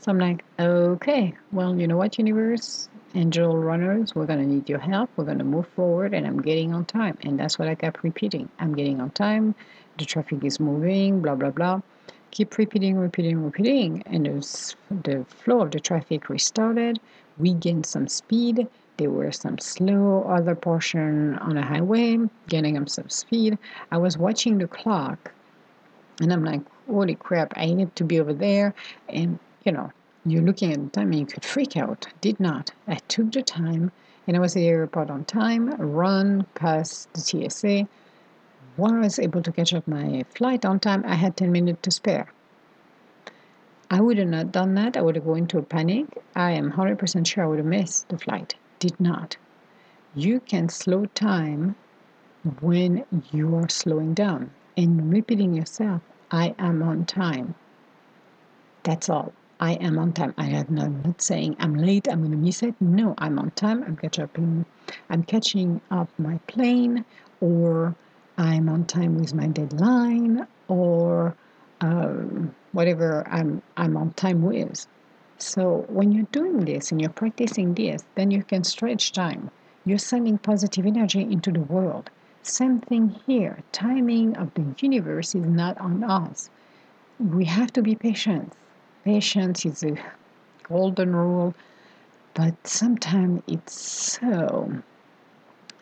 So 0.00 0.12
I'm 0.12 0.18
like, 0.18 0.44
okay, 0.60 1.34
well, 1.50 1.74
you 1.74 1.86
know 1.86 1.96
what, 1.96 2.18
universe? 2.18 2.88
Angel 3.14 3.56
runners, 3.56 4.14
we're 4.14 4.26
going 4.26 4.40
to 4.40 4.46
need 4.46 4.68
your 4.68 4.78
help. 4.78 5.10
We're 5.16 5.24
going 5.24 5.38
to 5.38 5.44
move 5.44 5.66
forward, 5.68 6.14
and 6.14 6.26
I'm 6.26 6.42
getting 6.42 6.74
on 6.74 6.84
time. 6.84 7.16
And 7.22 7.38
that's 7.38 7.58
what 7.58 7.68
I 7.68 7.74
kept 7.74 8.02
repeating. 8.02 8.48
I'm 8.58 8.74
getting 8.74 9.00
on 9.00 9.10
time. 9.10 9.54
The 9.98 10.04
traffic 10.04 10.44
is 10.44 10.58
moving, 10.58 11.22
blah, 11.22 11.34
blah, 11.34 11.50
blah. 11.50 11.80
Keep 12.32 12.58
repeating, 12.58 12.96
repeating, 12.96 13.42
repeating. 13.44 14.02
And 14.06 14.26
was, 14.34 14.74
the 14.90 15.24
flow 15.28 15.62
of 15.62 15.70
the 15.70 15.80
traffic 15.80 16.28
restarted. 16.28 16.98
We 17.38 17.54
gained 17.54 17.86
some 17.86 18.08
speed. 18.08 18.66
There 18.96 19.10
were 19.10 19.32
some 19.32 19.58
slow 19.58 20.24
other 20.28 20.54
portion 20.54 21.36
on 21.38 21.56
a 21.56 21.62
highway, 21.62 22.18
getting 22.48 22.76
up 22.76 22.88
some 22.88 23.08
speed. 23.08 23.58
I 23.90 23.98
was 23.98 24.16
watching 24.16 24.58
the 24.58 24.68
clock, 24.68 25.32
and 26.20 26.32
I'm 26.32 26.44
like, 26.44 26.60
holy 26.86 27.16
crap, 27.16 27.52
I 27.56 27.66
need 27.72 27.94
to 27.96 28.04
be 28.04 28.20
over 28.20 28.32
there. 28.32 28.72
And, 29.08 29.38
you 29.64 29.72
know, 29.72 29.90
you're 30.24 30.42
looking 30.42 30.72
at 30.72 30.82
the 30.82 30.90
time 30.90 31.12
and 31.12 31.20
you 31.20 31.26
could 31.26 31.44
freak 31.44 31.76
out. 31.76 32.06
Did 32.20 32.40
not. 32.40 32.70
I 32.86 32.96
took 33.08 33.32
the 33.32 33.42
time 33.42 33.92
and 34.26 34.36
I 34.36 34.40
was 34.40 34.56
at 34.56 34.60
the 34.60 34.68
airport 34.68 35.10
on 35.10 35.24
time, 35.24 35.70
run 35.70 36.46
past 36.54 37.12
the 37.12 37.20
TSA, 37.20 37.86
was 38.76 39.18
able 39.18 39.42
to 39.42 39.52
catch 39.52 39.74
up 39.74 39.86
my 39.86 40.24
flight 40.34 40.64
on 40.64 40.80
time. 40.80 41.04
I 41.06 41.14
had 41.14 41.36
10 41.36 41.52
minutes 41.52 41.80
to 41.82 41.90
spare. 41.90 42.32
I 43.90 44.00
would 44.00 44.18
have 44.18 44.28
not 44.28 44.50
done 44.50 44.74
that. 44.74 44.96
I 44.96 45.02
would 45.02 45.14
have 45.14 45.26
gone 45.26 45.38
into 45.38 45.58
a 45.58 45.62
panic. 45.62 46.06
I 46.34 46.52
am 46.52 46.72
100% 46.72 47.26
sure 47.26 47.44
I 47.44 47.46
would 47.46 47.58
have 47.58 47.66
missed 47.66 48.08
the 48.08 48.18
flight. 48.18 48.54
Did 48.78 48.98
not. 48.98 49.36
You 50.14 50.40
can 50.40 50.68
slow 50.68 51.04
time 51.06 51.76
when 52.60 53.04
you 53.32 53.54
are 53.56 53.68
slowing 53.68 54.14
down 54.14 54.50
and 54.76 55.12
repeating 55.12 55.54
yourself, 55.54 56.02
I 56.30 56.54
am 56.58 56.82
on 56.82 57.04
time. 57.04 57.54
That's 58.82 59.08
all. 59.08 59.32
I 59.64 59.72
am 59.80 59.98
on 59.98 60.12
time. 60.12 60.34
I 60.36 60.48
am 60.50 60.74
not 60.74 61.22
saying 61.22 61.56
I'm 61.58 61.74
late, 61.74 62.06
I'm 62.10 62.18
going 62.18 62.32
to 62.32 62.36
miss 62.36 62.62
it. 62.62 62.74
No, 62.82 63.14
I'm 63.16 63.38
on 63.38 63.50
time. 63.52 63.82
I'm 63.82 63.96
catching 63.96 64.24
up 64.24 64.36
in, 64.36 64.66
I'm 65.08 65.22
catching 65.22 65.80
up 65.90 66.10
my 66.18 66.36
plane, 66.48 67.06
or 67.40 67.94
I'm 68.36 68.68
on 68.68 68.84
time 68.84 69.18
with 69.18 69.32
my 69.32 69.46
deadline, 69.46 70.46
or 70.68 71.34
um, 71.80 72.54
whatever 72.72 73.26
I'm 73.26 73.62
I'm 73.78 73.96
on 73.96 74.12
time 74.12 74.42
with. 74.42 74.86
So 75.38 75.86
when 75.88 76.12
you're 76.12 76.28
doing 76.30 76.66
this 76.66 76.92
and 76.92 77.00
you're 77.00 77.08
practicing 77.22 77.72
this, 77.72 78.04
then 78.16 78.30
you 78.30 78.42
can 78.42 78.64
stretch 78.64 79.12
time. 79.12 79.50
You're 79.86 79.96
sending 79.96 80.36
positive 80.36 80.84
energy 80.84 81.22
into 81.22 81.50
the 81.50 81.60
world. 81.60 82.10
Same 82.42 82.80
thing 82.80 83.18
here. 83.26 83.60
Timing 83.72 84.36
of 84.36 84.52
the 84.52 84.74
universe 84.78 85.34
is 85.34 85.46
not 85.46 85.78
on 85.78 86.04
us. 86.04 86.50
We 87.18 87.46
have 87.46 87.72
to 87.72 87.80
be 87.80 87.94
patient 87.94 88.52
patience 89.04 89.66
is 89.66 89.82
a 89.82 89.96
golden 90.62 91.14
rule, 91.14 91.54
but 92.32 92.54
sometimes 92.66 93.42
it's 93.46 93.72
so 93.72 94.72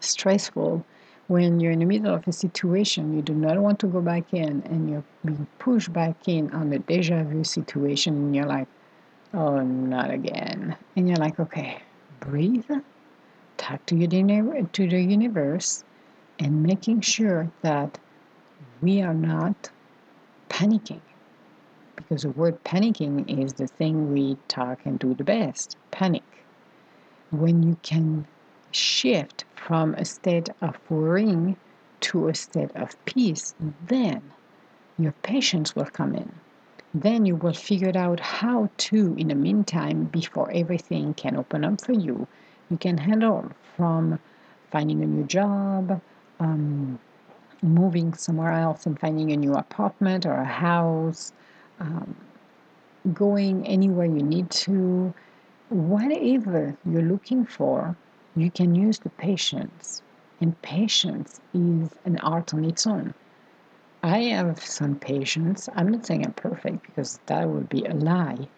stressful 0.01 0.85
when 1.29 1.61
you're 1.61 1.73
in 1.73 1.79
the 1.79 1.85
middle 1.85 2.13
of 2.15 2.27
a 2.27 2.33
situation 2.33 3.15
you 3.15 3.23
do 3.23 3.33
not 3.33 3.57
want 3.59 3.79
to 3.79 3.87
go 3.87 4.01
back 4.01 4.35
in 4.35 4.63
and 4.67 4.91
you're 4.91 5.05
being 5.25 5.47
pushed 5.59 5.93
back 5.93 6.17
in 6.27 6.51
on 6.51 6.73
a 6.73 6.79
deja 6.81 7.23
vu 7.23 7.45
situation 7.45 8.15
and 8.15 8.37
you're 8.37 8.45
like, 8.45 8.67
oh, 9.33 9.61
not 9.61 10.11
again. 10.11 10.77
And 10.97 11.09
you're 11.09 11.17
like, 11.17 11.39
okay, 11.39 11.81
breathe, 12.21 12.71
talk 13.57 13.87
to, 13.87 13.97
your, 13.97 14.63
to 14.63 14.89
the 14.89 15.01
universe 15.01 15.85
and 16.39 16.63
making 16.63 17.01
sure 17.01 17.51
that 17.63 17.99
we 18.83 19.01
are 19.01 19.15
not 19.15 19.71
panicking. 20.49 21.01
Because 22.09 22.23
the 22.23 22.31
word 22.31 22.63
panicking 22.65 23.29
is 23.29 23.55
the 23.55 23.67
thing 23.67 24.13
we 24.13 24.37
talk 24.49 24.81
and 24.85 24.99
do 24.99 25.15
the 25.15 25.25
best 25.25 25.77
panic. 25.91 26.25
When 27.31 27.63
you 27.63 27.77
can 27.83 28.27
shift 28.73 29.45
from 29.55 29.95
a 29.95 30.05
state 30.05 30.49
of 30.61 30.79
worrying 30.91 31.57
to 32.01 32.29
a 32.29 32.35
state 32.35 32.75
of 32.75 33.03
peace, 33.05 33.55
then 33.87 34.23
your 34.99 35.13
patience 35.23 35.77
will 35.77 35.87
come 35.87 36.15
in. 36.15 36.33
Then 36.93 37.25
you 37.25 37.37
will 37.37 37.55
figure 37.55 37.97
out 37.97 38.21
how 38.21 38.69
to, 38.77 39.15
in 39.17 39.29
the 39.29 39.35
meantime, 39.35 40.05
before 40.05 40.51
everything 40.53 41.15
can 41.15 41.37
open 41.37 41.65
up 41.65 41.81
for 41.81 41.93
you, 41.93 42.27
you 42.71 42.77
can 42.77 42.99
handle 42.99 43.51
from 43.77 44.19
finding 44.71 45.03
a 45.03 45.07
new 45.07 45.25
job, 45.25 46.01
um, 46.41 46.99
moving 47.63 48.13
somewhere 48.15 48.53
else 48.53 48.85
and 48.85 48.99
finding 48.99 49.31
a 49.33 49.37
new 49.37 49.55
apartment 49.55 50.27
or 50.27 50.35
a 50.35 50.45
house, 50.45 51.33
um, 51.83 52.17
going 53.13 53.67
anywhere 53.67 54.07
you 54.07 54.23
need 54.23 54.49
to, 54.51 55.13
whatever 55.69 56.77
you're 56.89 57.03
looking 57.03 57.45
for, 57.45 57.97
you 58.37 58.51
can 58.51 58.75
use 58.75 59.01
the 59.01 59.11
patience. 59.11 60.03
And 60.41 60.61
patience 60.63 61.41
is 61.53 61.91
an 62.05 62.19
art 62.19 62.55
on 62.55 62.65
its 62.65 62.87
own. 62.87 63.15
I 64.03 64.19
have 64.37 64.65
some 64.65 64.97
patience. 64.97 65.69
I'm 65.75 65.89
not 65.89 66.07
saying 66.07 66.25
I'm 66.25 66.33
perfect 66.33 66.87
because 66.87 67.21
that 67.27 67.49
would 67.49 67.69
be 67.69 67.85
a 67.85 67.95
lie. 67.95 68.49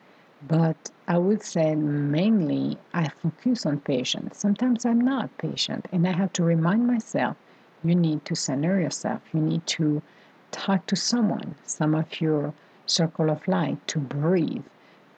But 0.46 0.76
I 1.08 1.18
would 1.18 1.42
say 1.42 1.74
mainly 1.74 2.78
I 2.92 3.08
focus 3.08 3.64
on 3.64 3.80
patience. 3.80 4.38
Sometimes 4.38 4.84
I'm 4.84 5.00
not 5.00 5.36
patient 5.38 5.86
and 5.92 6.06
I 6.06 6.12
have 6.12 6.32
to 6.34 6.44
remind 6.44 6.86
myself 6.86 7.36
you 7.82 7.94
need 7.94 8.24
to 8.26 8.34
center 8.34 8.80
yourself. 8.80 9.20
You 9.32 9.40
need 9.40 9.66
to 9.78 10.02
talk 10.50 10.86
to 10.86 10.96
someone, 10.96 11.54
some 11.64 11.94
of 11.94 12.20
your 12.20 12.52
circle 12.86 13.30
of 13.30 13.46
light, 13.48 13.86
to 13.88 13.98
breathe, 13.98 14.64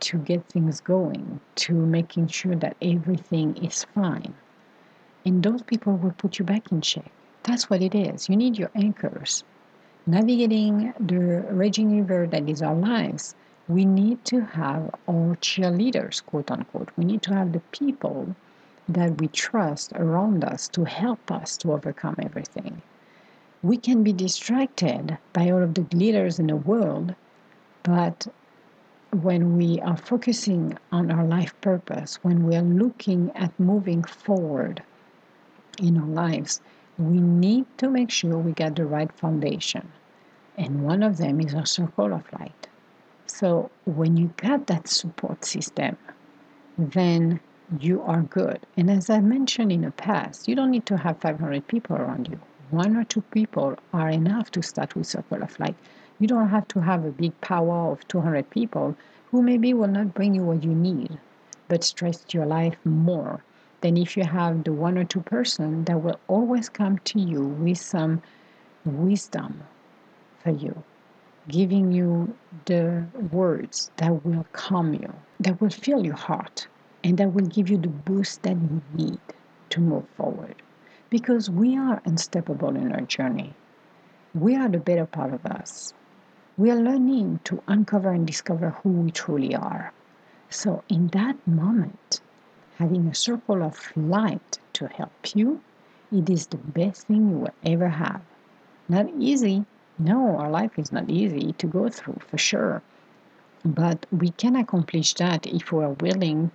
to 0.00 0.18
get 0.18 0.46
things 0.46 0.80
going, 0.80 1.40
to 1.56 1.72
making 1.72 2.28
sure 2.28 2.54
that 2.56 2.76
everything 2.82 3.56
is 3.64 3.84
fine. 3.94 4.34
And 5.24 5.42
those 5.42 5.62
people 5.62 5.96
will 5.96 6.12
put 6.12 6.38
you 6.38 6.44
back 6.44 6.70
in 6.70 6.80
check. 6.80 7.10
That's 7.42 7.68
what 7.68 7.82
it 7.82 7.94
is. 7.94 8.28
You 8.28 8.36
need 8.36 8.58
your 8.58 8.70
anchors 8.74 9.44
navigating 10.06 10.94
the 11.00 11.44
raging 11.50 12.06
river 12.06 12.28
that 12.28 12.48
is 12.48 12.62
our 12.62 12.74
lives, 12.74 13.34
we 13.68 13.84
need 13.84 14.24
to 14.24 14.40
have 14.40 14.94
our 15.08 15.36
cheerleaders, 15.40 16.24
quote 16.24 16.50
unquote. 16.50 16.90
We 16.96 17.04
need 17.04 17.22
to 17.22 17.34
have 17.34 17.52
the 17.52 17.60
people 17.72 18.36
that 18.88 19.20
we 19.20 19.26
trust 19.28 19.92
around 19.94 20.44
us 20.44 20.68
to 20.68 20.84
help 20.84 21.32
us 21.32 21.56
to 21.58 21.72
overcome 21.72 22.14
everything. 22.22 22.80
We 23.62 23.76
can 23.78 24.04
be 24.04 24.12
distracted 24.12 25.18
by 25.32 25.50
all 25.50 25.62
of 25.62 25.74
the 25.74 25.80
glitters 25.80 26.38
in 26.38 26.46
the 26.46 26.56
world, 26.56 27.16
but 27.86 28.26
when 29.12 29.56
we 29.56 29.80
are 29.80 29.96
focusing 29.96 30.76
on 30.90 31.12
our 31.12 31.24
life 31.24 31.54
purpose, 31.60 32.16
when 32.22 32.44
we 32.44 32.56
are 32.56 32.62
looking 32.62 33.30
at 33.36 33.58
moving 33.60 34.02
forward 34.02 34.82
in 35.78 35.96
our 35.96 36.08
lives, 36.08 36.60
we 36.98 37.20
need 37.20 37.64
to 37.78 37.88
make 37.88 38.10
sure 38.10 38.38
we 38.38 38.52
get 38.52 38.74
the 38.74 38.84
right 38.84 39.12
foundation. 39.12 39.86
And 40.58 40.82
one 40.82 41.04
of 41.04 41.18
them 41.18 41.40
is 41.40 41.54
a 41.54 41.64
circle 41.64 42.12
of 42.12 42.24
light. 42.32 42.66
So 43.26 43.70
when 43.84 44.16
you 44.16 44.34
got 44.36 44.66
that 44.66 44.88
support 44.88 45.44
system, 45.44 45.96
then 46.76 47.38
you 47.78 48.02
are 48.02 48.22
good. 48.22 48.66
And 48.76 48.90
as 48.90 49.10
I 49.10 49.20
mentioned 49.20 49.70
in 49.70 49.82
the 49.82 49.92
past, 49.92 50.48
you 50.48 50.56
don't 50.56 50.72
need 50.72 50.86
to 50.86 50.96
have 50.96 51.20
500 51.20 51.68
people 51.68 51.94
around 51.94 52.28
you. 52.28 52.40
One 52.70 52.96
or 52.96 53.04
two 53.04 53.20
people 53.20 53.76
are 53.92 54.10
enough 54.10 54.50
to 54.52 54.62
start 54.62 54.96
with 54.96 55.06
Circle 55.06 55.44
of 55.44 55.60
Light. 55.60 55.76
You 56.18 56.26
don't 56.26 56.48
have 56.48 56.66
to 56.68 56.80
have 56.80 57.04
a 57.04 57.10
big 57.10 57.38
power 57.42 57.92
of 57.92 58.08
200 58.08 58.48
people 58.48 58.96
who 59.30 59.42
maybe 59.42 59.74
will 59.74 59.88
not 59.88 60.14
bring 60.14 60.34
you 60.34 60.44
what 60.44 60.64
you 60.64 60.74
need, 60.74 61.18
but 61.68 61.84
stress 61.84 62.24
your 62.32 62.46
life 62.46 62.76
more 62.84 63.42
than 63.82 63.98
if 63.98 64.16
you 64.16 64.24
have 64.24 64.64
the 64.64 64.72
one 64.72 64.96
or 64.96 65.04
two 65.04 65.20
person 65.20 65.84
that 65.84 66.02
will 66.02 66.18
always 66.26 66.70
come 66.70 66.98
to 67.00 67.20
you 67.20 67.44
with 67.44 67.76
some 67.76 68.22
wisdom 68.86 69.62
for 70.42 70.52
you, 70.52 70.82
giving 71.48 71.92
you 71.92 72.34
the 72.64 73.04
words 73.30 73.90
that 73.98 74.24
will 74.24 74.46
calm 74.52 74.94
you, 74.94 75.12
that 75.40 75.60
will 75.60 75.68
fill 75.68 76.02
your 76.02 76.16
heart, 76.16 76.66
and 77.04 77.18
that 77.18 77.34
will 77.34 77.46
give 77.46 77.68
you 77.68 77.76
the 77.76 77.88
boost 77.88 78.42
that 78.42 78.56
you 78.56 78.80
need 78.94 79.20
to 79.68 79.80
move 79.80 80.08
forward. 80.16 80.54
Because 81.10 81.50
we 81.50 81.76
are 81.76 82.00
unstoppable 82.06 82.74
in 82.74 82.90
our 82.92 83.02
journey. 83.02 83.52
We 84.34 84.56
are 84.56 84.68
the 84.68 84.78
better 84.78 85.04
part 85.04 85.34
of 85.34 85.44
us. 85.44 85.92
We 86.58 86.70
are 86.70 86.76
learning 86.76 87.40
to 87.44 87.62
uncover 87.68 88.12
and 88.12 88.26
discover 88.26 88.70
who 88.70 88.88
we 88.88 89.10
truly 89.10 89.54
are. 89.54 89.92
So, 90.48 90.82
in 90.88 91.08
that 91.08 91.36
moment, 91.46 92.22
having 92.78 93.06
a 93.06 93.14
circle 93.14 93.62
of 93.62 93.92
light 93.94 94.58
to 94.72 94.86
help 94.86 95.34
you, 95.34 95.60
it 96.10 96.30
is 96.30 96.46
the 96.46 96.56
best 96.56 97.08
thing 97.08 97.28
you 97.28 97.36
will 97.36 97.54
ever 97.62 97.90
have. 97.90 98.22
Not 98.88 99.10
easy, 99.18 99.66
no, 99.98 100.38
our 100.38 100.48
life 100.48 100.78
is 100.78 100.90
not 100.90 101.10
easy 101.10 101.52
to 101.58 101.66
go 101.66 101.90
through 101.90 102.20
for 102.26 102.38
sure. 102.38 102.80
But 103.62 104.06
we 104.10 104.30
can 104.30 104.56
accomplish 104.56 105.12
that 105.14 105.46
if 105.46 105.72
we 105.72 105.84
are 105.84 105.90
willing 106.00 106.52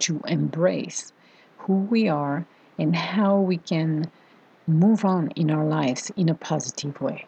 to 0.00 0.20
embrace 0.26 1.12
who 1.58 1.74
we 1.74 2.08
are 2.08 2.44
and 2.76 2.96
how 2.96 3.38
we 3.38 3.58
can 3.58 4.10
move 4.66 5.04
on 5.04 5.30
in 5.36 5.52
our 5.52 5.64
lives 5.64 6.10
in 6.16 6.28
a 6.28 6.34
positive 6.34 7.00
way. 7.00 7.26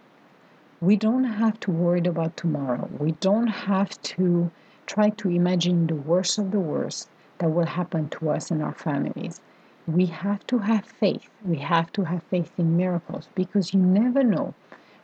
We 0.81 0.97
don't 0.97 1.25
have 1.25 1.59
to 1.61 1.71
worry 1.71 2.01
about 2.01 2.37
tomorrow. 2.37 2.89
We 2.99 3.13
don't 3.13 3.47
have 3.47 4.01
to 4.03 4.51
try 4.87 5.09
to 5.11 5.31
imagine 5.31 5.87
the 5.87 5.95
worst 5.95 6.39
of 6.39 6.51
the 6.51 6.61
worst 6.61 7.09
that 7.39 7.51
will 7.51 7.67
happen 7.67 8.09
to 8.11 8.31
us 8.31 8.51
and 8.51 8.63
our 8.63 8.75
families. 8.75 9.41
We 9.87 10.07
have 10.07 10.47
to 10.49 10.59
have 10.59 10.85
faith. 10.85 11.31
We 11.45 11.59
have 11.59 11.93
to 11.93 12.05
have 12.05 12.23
faith 12.25 12.53
in 12.59 12.77
miracles 12.77 13.29
because 13.35 13.73
you 13.73 13.81
never 13.81 14.23
know 14.23 14.55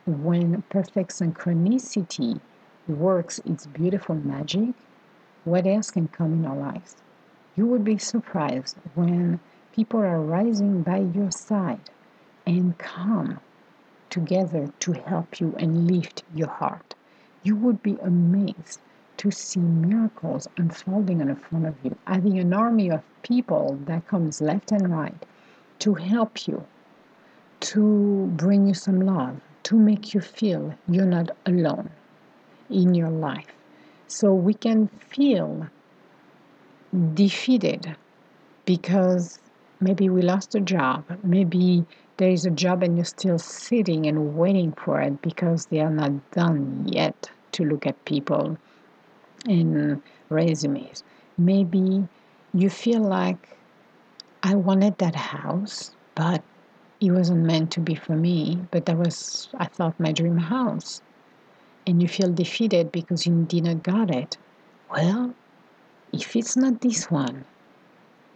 when 0.05 0.61
perfect 0.69 1.11
synchronicity 1.11 2.39
works 2.87 3.39
its 3.45 3.65
beautiful 3.65 4.15
magic, 4.15 4.75
what 5.45 5.65
else 5.65 5.89
can 5.89 6.07
come 6.07 6.33
in 6.33 6.45
our 6.45 6.57
lives? 6.57 6.97
You 7.55 7.65
would 7.67 7.83
be 7.83 7.97
surprised 7.97 8.77
when 8.95 9.39
people 9.73 10.01
are 10.01 10.21
rising 10.21 10.83
by 10.83 10.99
your 10.99 11.31
side 11.31 11.89
and 12.45 12.77
come 12.77 13.39
together 14.13 14.71
to 14.79 14.93
help 14.93 15.39
you 15.39 15.55
and 15.57 15.91
lift 15.91 16.23
your 16.35 16.47
heart. 16.47 16.93
You 17.41 17.55
would 17.55 17.81
be 17.81 17.97
amazed 18.03 18.79
to 19.17 19.31
see 19.31 19.59
miracles 19.59 20.47
unfolding 20.57 21.19
in 21.19 21.35
front 21.35 21.65
of 21.65 21.75
you, 21.83 21.97
having 22.05 22.37
an 22.37 22.53
army 22.53 22.89
of 22.91 23.01
people 23.23 23.79
that 23.85 24.07
comes 24.07 24.39
left 24.39 24.71
and 24.71 24.95
right 24.95 25.25
to 25.79 25.95
help 25.95 26.47
you, 26.47 26.63
to 27.61 28.27
bring 28.37 28.67
you 28.67 28.75
some 28.75 29.01
love, 29.01 29.41
to 29.63 29.75
make 29.75 30.13
you 30.13 30.21
feel 30.21 30.75
you're 30.87 31.13
not 31.17 31.31
alone 31.47 31.89
in 32.69 32.93
your 32.93 33.09
life. 33.09 33.55
So 34.07 34.31
we 34.33 34.53
can 34.53 34.89
feel 34.89 35.67
defeated 37.15 37.95
because 38.65 39.39
maybe 39.79 40.07
we 40.09 40.21
lost 40.21 40.53
a 40.53 40.59
job, 40.59 41.03
maybe 41.23 41.83
there 42.17 42.29
is 42.29 42.45
a 42.45 42.51
job 42.51 42.83
and 42.83 42.97
you're 42.97 43.05
still 43.05 43.39
sitting 43.39 44.05
and 44.05 44.37
waiting 44.37 44.71
for 44.73 45.01
it 45.01 45.21
because 45.21 45.65
they 45.67 45.79
are 45.79 45.89
not 45.89 46.31
done 46.31 46.87
yet 46.87 47.29
to 47.53 47.63
look 47.63 47.87
at 47.87 48.05
people 48.05 48.57
in 49.47 50.01
resumes. 50.29 51.03
Maybe 51.37 52.07
you 52.53 52.69
feel 52.69 53.01
like 53.01 53.57
I 54.43 54.55
wanted 54.55 54.97
that 54.99 55.15
house, 55.15 55.91
but 56.15 56.43
it 57.01 57.11
wasn't 57.11 57.45
meant 57.45 57.71
to 57.71 57.79
be 57.79 57.95
for 57.95 58.15
me, 58.15 58.59
but 58.71 58.85
that 58.85 58.97
was, 58.97 59.49
I 59.57 59.65
thought, 59.65 59.99
my 59.99 60.11
dream 60.11 60.37
house. 60.37 61.01
And 61.85 62.01
you 62.01 62.07
feel 62.07 62.31
defeated 62.31 62.91
because 62.91 63.25
you 63.27 63.43
didn't 63.43 63.83
got 63.83 64.09
it. 64.09 64.37
Well, 64.89 65.33
if 66.13 66.35
it's 66.35 66.55
not 66.55 66.81
this 66.81 67.11
one, 67.11 67.43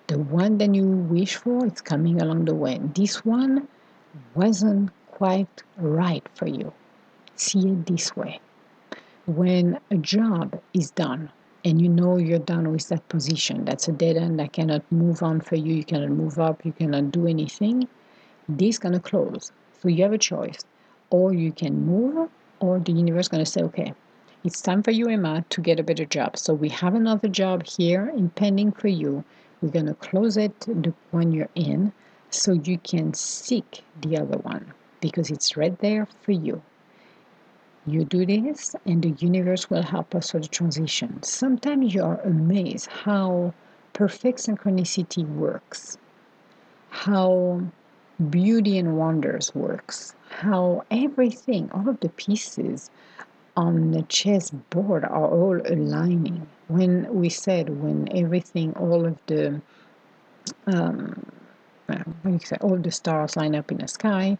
the 0.08 0.18
one 0.18 0.58
that 0.58 0.74
you 0.74 0.86
wish 0.86 1.36
for 1.36 1.66
is 1.66 1.82
coming 1.82 2.22
along 2.22 2.46
the 2.46 2.56
way. 2.56 2.80
This 2.96 3.26
one 3.26 3.68
wasn't 4.36 4.92
quite 5.12 5.64
right 5.78 6.26
for 6.34 6.48
you. 6.48 6.74
See 7.36 7.60
it 7.60 7.86
this 7.86 8.16
way. 8.16 8.40
When 9.26 9.80
a 9.92 9.98
job 9.98 10.62
is 10.74 10.92
done 10.92 11.30
and 11.66 11.82
you 11.82 11.90
know 11.90 12.18
you're 12.18 12.40
done 12.40 12.72
with 12.72 12.88
that 12.88 13.08
position, 13.10 13.66
that's 13.66 13.90
a 13.90 13.92
dead 13.92 14.16
end 14.16 14.40
that 14.40 14.54
cannot 14.54 14.90
move 14.92 15.22
on 15.22 15.42
for 15.42 15.56
you, 15.56 15.74
you 15.74 15.84
cannot 15.84 16.12
move 16.12 16.40
up, 16.40 16.64
you 16.64 16.72
cannot 16.72 17.12
do 17.12 17.28
anything, 17.28 17.88
this 18.48 18.78
gonna 18.78 19.02
close. 19.02 19.52
So 19.82 19.90
you 19.90 20.04
have 20.04 20.14
a 20.14 20.18
choice. 20.18 20.64
Or 21.10 21.34
you 21.34 21.52
can 21.52 21.86
move, 21.86 22.30
or 22.60 22.80
the 22.80 22.92
universe 22.94 23.28
gonna 23.28 23.46
say, 23.46 23.62
okay, 23.64 23.94
it's 24.44 24.62
time 24.62 24.84
for 24.84 24.92
you, 24.92 25.10
Emma, 25.10 25.44
to 25.50 25.62
get 25.62 25.80
a 25.80 25.84
better 25.84 26.06
job. 26.06 26.38
So 26.38 26.54
we 26.54 26.70
have 26.70 26.96
another 26.96 27.28
job 27.28 27.66
here 27.66 28.12
impending 28.16 28.72
for 28.72 28.88
you. 28.88 29.26
We're 29.62 29.70
going 29.70 29.88
to 29.88 29.96
close 29.96 30.38
it 30.38 30.60
the 30.62 30.94
one 31.12 31.32
you're 31.32 31.50
in 31.56 31.92
so 32.30 32.52
you 32.54 32.78
can 32.78 33.14
seek 33.14 33.84
the 34.02 34.18
other 34.18 34.38
one 34.38 34.74
because 35.02 35.32
it's 35.32 35.58
right 35.58 35.78
there 35.80 36.08
for 36.22 36.32
you. 36.32 36.62
You 37.86 38.04
do 38.04 38.26
this, 38.26 38.76
and 38.86 39.02
the 39.02 39.12
universe 39.12 39.70
will 39.70 39.82
help 39.82 40.14
us 40.14 40.32
for 40.32 40.40
the 40.40 40.48
transition. 40.48 41.24
Sometimes 41.24 41.94
you 41.94 42.04
are 42.04 42.20
amazed 42.22 42.88
how 42.88 43.54
perfect 43.94 44.40
synchronicity 44.40 45.26
works, 45.26 45.98
how 46.90 47.62
beauty 48.30 48.78
and 48.78 48.98
wonders 48.98 49.56
works, 49.56 50.14
how 50.30 50.84
everything, 50.92 51.72
all 51.72 51.88
of 51.88 52.00
the 52.02 52.10
pieces 52.10 52.92
on 53.58 53.90
the 53.92 54.04
chessboard 54.04 55.04
are 55.04 55.28
all 55.28 55.60
aligning. 55.66 56.48
When 56.68 57.12
we 57.14 57.30
said, 57.30 57.82
when 57.82 58.08
everything, 58.16 58.74
all 58.74 59.06
of 59.06 59.18
the, 59.26 59.62
um, 60.68 61.26
all 62.62 62.78
the 62.78 62.92
stars 62.92 63.36
line 63.36 63.56
up 63.56 63.72
in 63.72 63.80
the 63.80 63.88
sky, 63.88 64.38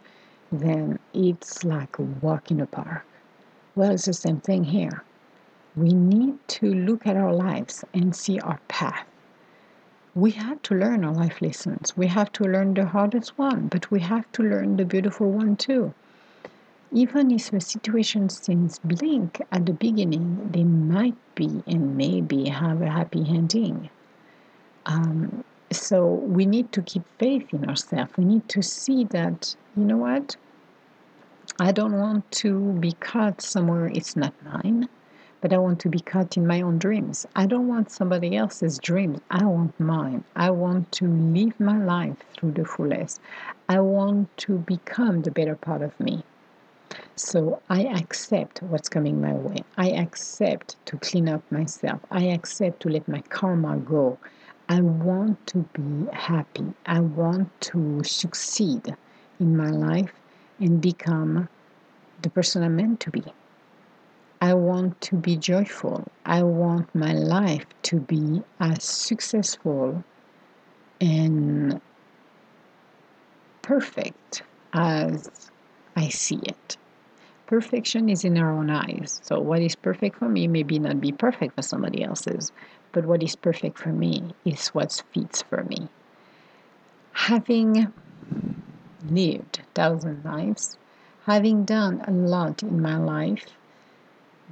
then 0.52 1.00
it's 1.12 1.64
like 1.64 1.98
walking 1.98 2.20
a 2.20 2.24
walk 2.24 2.50
in 2.52 2.66
park. 2.68 3.04
Well, 3.74 3.90
it's 3.90 4.04
the 4.04 4.12
same 4.12 4.40
thing 4.40 4.64
here. 4.64 5.02
We 5.76 5.92
need 5.92 6.36
to 6.48 6.72
look 6.72 7.06
at 7.06 7.16
our 7.16 7.32
lives 7.32 7.84
and 7.92 8.14
see 8.14 8.38
our 8.40 8.60
path. 8.68 9.06
We 10.14 10.30
have 10.32 10.62
to 10.62 10.74
learn 10.74 11.04
our 11.04 11.14
life 11.14 11.42
lessons. 11.42 11.96
We 11.96 12.06
have 12.06 12.32
to 12.32 12.44
learn 12.44 12.74
the 12.74 12.86
hardest 12.86 13.36
one, 13.36 13.68
but 13.68 13.90
we 13.90 14.00
have 14.00 14.30
to 14.32 14.42
learn 14.42 14.76
the 14.76 14.84
beautiful 14.84 15.30
one 15.30 15.56
too 15.56 15.92
even 16.92 17.30
if 17.30 17.50
the 17.50 17.60
situation 17.60 18.28
seems 18.28 18.78
bleak 18.78 19.40
at 19.52 19.66
the 19.66 19.72
beginning, 19.72 20.50
they 20.52 20.64
might 20.64 21.16
be 21.34 21.62
and 21.66 21.96
maybe 21.96 22.48
have 22.48 22.80
a 22.80 22.90
happy 22.90 23.24
ending. 23.28 23.90
Um, 24.86 25.44
so 25.70 26.06
we 26.06 26.46
need 26.46 26.72
to 26.72 26.82
keep 26.82 27.02
faith 27.18 27.52
in 27.52 27.68
ourselves. 27.68 28.12
We 28.16 28.24
need 28.24 28.48
to 28.48 28.62
see 28.62 29.04
that, 29.04 29.54
you 29.76 29.84
know 29.84 29.98
what? 29.98 30.36
I 31.60 31.72
don't 31.72 31.98
want 31.98 32.30
to 32.42 32.72
be 32.74 32.92
caught 32.92 33.42
somewhere 33.42 33.88
it's 33.88 34.16
not 34.16 34.32
mine, 34.44 34.88
but 35.40 35.52
I 35.52 35.58
want 35.58 35.80
to 35.80 35.88
be 35.88 36.00
caught 36.00 36.36
in 36.36 36.46
my 36.46 36.62
own 36.62 36.78
dreams. 36.78 37.26
I 37.36 37.46
don't 37.46 37.68
want 37.68 37.90
somebody 37.90 38.36
else's 38.36 38.78
dreams. 38.78 39.20
I 39.30 39.44
want 39.44 39.78
mine. 39.78 40.24
I 40.36 40.50
want 40.50 40.90
to 40.92 41.06
live 41.06 41.58
my 41.60 41.76
life 41.76 42.16
through 42.34 42.52
the 42.52 42.64
fullest. 42.64 43.20
I 43.68 43.80
want 43.80 44.34
to 44.38 44.58
become 44.58 45.22
the 45.22 45.30
better 45.30 45.56
part 45.56 45.82
of 45.82 45.98
me. 46.00 46.22
So 47.18 47.60
I 47.68 47.82
accept 47.82 48.62
what's 48.62 48.88
coming 48.88 49.20
my 49.20 49.32
way. 49.32 49.56
I 49.76 49.90
accept 49.90 50.76
to 50.86 50.96
clean 50.98 51.28
up 51.28 51.42
myself. 51.50 52.00
I 52.12 52.26
accept 52.26 52.80
to 52.82 52.90
let 52.90 53.08
my 53.08 53.22
karma 53.22 53.76
go. 53.78 54.18
I 54.68 54.80
want 54.82 55.44
to 55.48 55.58
be 55.72 56.06
happy. 56.12 56.72
I 56.86 57.00
want 57.00 57.60
to 57.72 58.04
succeed 58.04 58.94
in 59.40 59.56
my 59.56 59.68
life 59.68 60.12
and 60.60 60.80
become 60.80 61.48
the 62.22 62.30
person 62.30 62.62
I'm 62.62 62.76
meant 62.76 63.00
to 63.00 63.10
be. 63.10 63.24
I 64.40 64.54
want 64.54 65.00
to 65.00 65.16
be 65.16 65.36
joyful. 65.36 66.06
I 66.24 66.44
want 66.44 66.94
my 66.94 67.14
life 67.14 67.66
to 67.82 67.96
be 67.98 68.44
as 68.60 68.84
successful 68.84 70.04
and 71.00 71.80
perfect 73.62 74.44
as 74.72 75.50
I 75.96 76.10
see 76.10 76.38
it. 76.44 76.76
Perfection 77.48 78.10
is 78.10 78.26
in 78.26 78.36
our 78.36 78.52
own 78.52 78.68
eyes. 78.68 79.20
So, 79.24 79.40
what 79.40 79.62
is 79.62 79.74
perfect 79.74 80.18
for 80.18 80.28
me 80.28 80.46
may 80.46 80.62
be 80.62 80.78
not 80.78 81.00
be 81.00 81.12
perfect 81.12 81.54
for 81.54 81.62
somebody 81.62 82.04
else's, 82.04 82.52
but 82.92 83.06
what 83.06 83.22
is 83.22 83.36
perfect 83.36 83.78
for 83.78 83.88
me 83.88 84.34
is 84.44 84.68
what 84.68 85.02
fits 85.14 85.40
for 85.40 85.64
me. 85.64 85.88
Having 87.12 87.90
lived 89.08 89.62
thousand 89.74 90.22
lives, 90.26 90.76
having 91.24 91.64
done 91.64 92.02
a 92.06 92.10
lot 92.10 92.62
in 92.62 92.82
my 92.82 92.98
life, 92.98 93.46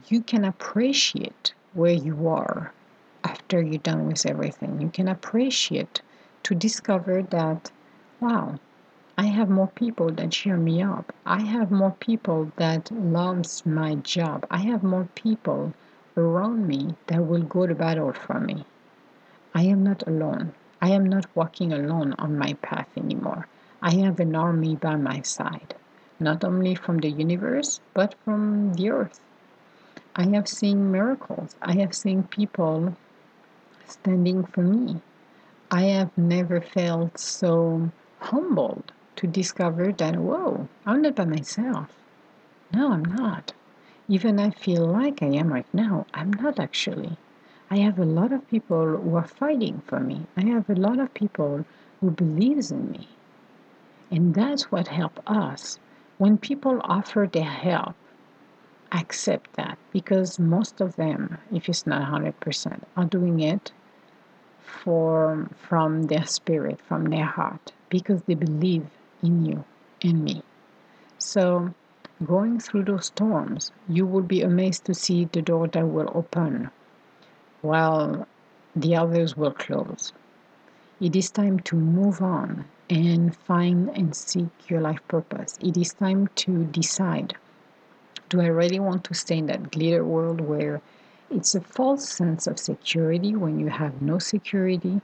you 0.09 0.23
can 0.23 0.47
appreciate 0.47 1.53
where 1.75 1.93
you 1.93 2.27
are 2.29 2.73
after 3.25 3.61
you're 3.61 3.77
done 3.77 4.07
with 4.07 4.25
everything. 4.25 4.81
You 4.81 4.89
can 4.89 5.09
appreciate 5.09 6.01
to 6.45 6.55
discover 6.55 7.23
that, 7.25 7.71
wow, 8.21 8.59
I 9.19 9.27
have 9.27 9.49
more 9.49 9.69
people 9.69 10.11
that 10.13 10.33
cheer 10.33 10.59
me 10.59 10.83
up. 10.83 11.13
I 11.25 11.41
have 11.43 11.71
more 11.71 11.93
people 11.93 12.53
that 12.57 12.91
loves 12.91 13.65
my 13.65 13.95
job. 13.95 14.47
I 14.51 14.59
have 14.59 14.83
more 14.83 15.09
people 15.15 15.73
around 16.19 16.67
me 16.69 16.97
that 17.07 17.27
will 17.27 17.43
go 17.43 17.67
to 17.67 17.75
battle 17.75 18.13
for 18.13 18.39
me. 18.41 18.67
I 19.55 19.63
am 19.63 19.83
not 19.83 20.07
alone. 20.07 20.53
I 20.83 20.91
am 20.91 21.07
not 21.07 21.35
walking 21.35 21.73
alone 21.73 22.15
on 22.19 22.39
my 22.39 22.55
path 22.63 22.89
anymore. 22.97 23.49
I 23.81 23.95
have 23.97 24.21
an 24.21 24.37
army 24.37 24.77
by 24.77 24.97
my 24.97 25.23
side, 25.23 25.75
not 26.21 26.45
only 26.45 26.75
from 26.75 26.99
the 26.99 27.11
universe, 27.11 27.81
but 27.95 28.15
from 28.25 28.75
the 28.75 28.91
earth. 28.91 29.21
I 30.15 30.25
have 30.29 30.47
seen 30.49 30.93
miracles. 30.93 31.57
I 31.63 31.73
have 31.75 31.95
seen 31.95 32.25
people 32.25 32.97
standing 33.87 34.45
for 34.45 34.63
me. 34.63 35.01
I 35.71 35.85
have 35.85 36.17
never 36.19 36.61
felt 36.61 37.19
so 37.19 37.91
humbled 38.21 38.93
to 39.17 39.27
discover 39.27 39.93
that, 39.93 40.17
whoa, 40.17 40.69
I'm 40.85 41.03
not 41.03 41.17
by 41.17 41.25
myself. 41.25 41.91
No, 42.73 42.93
I'm 42.93 43.05
not. 43.05 43.53
Even 44.09 44.39
I 44.39 44.51
feel 44.51 44.87
like 44.87 45.23
I 45.23 45.27
am 45.27 45.53
right 45.53 45.67
now, 45.73 46.07
I'm 46.15 46.31
not 46.33 46.61
actually. 46.61 47.17
I 47.71 47.79
have 47.79 47.99
a 47.99 48.05
lot 48.05 48.33
of 48.33 48.49
people 48.49 48.97
who 48.99 49.17
are 49.17 49.27
fighting 49.27 49.83
for 49.87 49.99
me. 49.99 50.27
I 50.37 50.43
have 50.43 50.71
a 50.71 50.75
lot 50.75 51.01
of 51.01 51.15
people 51.15 51.65
who 52.01 52.11
believes 52.11 52.71
in 52.71 52.91
me. 52.93 53.09
And 54.11 54.35
that's 54.35 54.71
what 54.71 54.89
helps 54.89 55.21
us. 55.27 55.79
When 56.19 56.39
people 56.39 56.81
offer 56.85 57.29
their 57.31 57.45
help, 57.45 57.97
accept 58.93 59.53
that 59.55 59.79
because 59.93 60.39
most 60.39 60.81
of 60.81 60.97
them, 60.97 61.39
if 61.53 61.69
it's 61.69 61.87
not 61.87 62.09
100%, 62.09 62.81
are 62.97 63.05
doing 63.05 63.41
it 63.41 63.73
for 64.61 65.49
from 65.57 66.05
their 66.05 66.25
spirit, 66.27 66.81
from 66.81 67.07
their 67.07 67.25
heart, 67.25 67.73
because 67.89 68.23
they 68.23 68.35
believe 68.35 68.87
in 69.23 69.45
you 69.45 69.65
in 70.01 70.25
me. 70.25 70.43
So, 71.19 71.75
going 72.25 72.61
through 72.61 72.85
those 72.85 73.07
storms, 73.07 73.73
you 73.89 74.07
will 74.07 74.23
be 74.23 74.43
amazed 74.43 74.85
to 74.87 74.95
see 74.95 75.25
the 75.25 75.43
door 75.43 75.69
that 75.69 75.87
will 75.89 76.11
open 76.15 76.71
while 77.63 78.27
the 78.75 78.97
others 78.97 79.37
will 79.37 79.53
close. 79.53 80.13
It 81.01 81.17
is 81.17 81.31
time 81.31 81.61
to 81.61 81.77
move 81.77 82.23
on 82.23 82.65
and 82.89 83.35
find 83.35 83.91
and 83.91 84.15
seek 84.15 84.49
your 84.69 84.81
life 84.81 85.01
purpose. 85.09 85.59
It 85.61 85.77
is 85.77 85.95
time 85.95 86.29
to 86.37 86.65
decide 86.65 87.37
do 88.29 88.41
I 88.41 88.47
really 88.47 88.81
want 88.81 89.05
to 89.05 89.15
stay 89.15 89.39
in 89.39 89.47
that 89.47 89.71
glitter 89.71 90.05
world 90.05 90.41
where 90.41 90.81
it's 91.31 91.55
a 91.55 91.61
false 91.61 92.09
sense 92.09 92.47
of 92.47 92.59
security 92.59 93.37
when 93.37 93.59
you 93.61 93.69
have 93.69 94.03
no 94.03 94.19
security, 94.19 95.01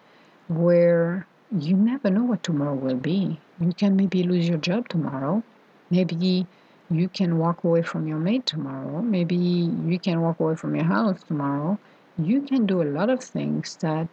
where 0.49 1.27
you 1.59 1.77
never 1.77 2.11
know 2.11 2.25
what 2.25 2.43
tomorrow 2.43 2.75
will 2.75 2.97
be. 2.97 3.39
You 3.61 3.73
can 3.73 3.95
maybe 3.95 4.23
lose 4.23 4.49
your 4.49 4.59
job 4.59 4.89
tomorrow. 4.89 5.43
Maybe 5.91 6.47
you 6.91 7.09
can 7.09 7.39
walk 7.39 7.65
away 7.65 7.83
from 7.83 8.07
your 8.07 8.19
mate 8.19 8.47
tomorrow. 8.47 9.03
Maybe 9.03 9.37
you 9.37 9.99
can 9.99 10.23
walk 10.23 10.41
away 10.41 10.57
from 10.57 10.75
your 10.75 10.85
house 10.85 11.23
tomorrow. 11.23 11.79
You 12.19 12.41
can 12.43 12.65
do 12.67 12.83
a 12.83 12.85
lot 12.85 13.11
of 13.11 13.23
things 13.23 13.77
that 13.77 14.09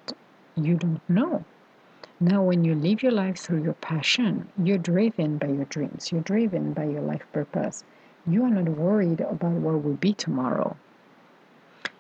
you 0.56 0.76
don't 0.76 1.02
know. 1.10 1.46
Now, 2.20 2.44
when 2.44 2.66
you 2.66 2.76
live 2.76 3.02
your 3.02 3.14
life 3.14 3.38
through 3.38 3.64
your 3.64 3.74
passion, 3.76 4.50
you're 4.62 4.78
driven 4.78 5.38
by 5.38 5.48
your 5.48 5.66
dreams, 5.66 6.12
you're 6.12 6.22
driven 6.22 6.74
by 6.74 6.84
your 6.86 7.02
life 7.02 7.24
purpose. 7.32 7.86
You 8.28 8.44
are 8.44 8.50
not 8.50 8.68
worried 8.68 9.22
about 9.22 9.54
what 9.54 9.82
will 9.82 9.94
be 9.94 10.14
tomorrow. 10.14 10.76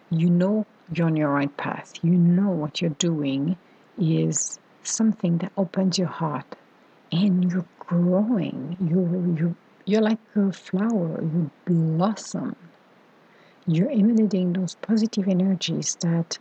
You 0.10 0.30
know 0.30 0.66
you're 0.92 1.08
on 1.08 1.16
your 1.16 1.30
right 1.30 1.56
path. 1.56 1.94
You 2.02 2.12
know 2.12 2.50
what 2.50 2.82
you're 2.82 2.90
doing 2.92 3.56
is 3.98 4.60
something 4.84 5.38
that 5.40 5.52
opens 5.58 5.98
your 5.98 6.08
heart 6.08 6.56
and 7.12 7.52
you're 7.52 7.66
growing. 7.80 8.78
You, 8.80 9.36
you, 9.38 9.56
you're 9.86 10.02
like 10.02 10.20
a 10.36 10.52
flower, 10.52 11.22
you 11.22 11.50
blossom. 11.66 12.56
You're 13.66 13.92
emanating 13.92 14.54
those 14.54 14.76
positive 14.76 15.28
energies 15.28 15.98
that 16.02 16.38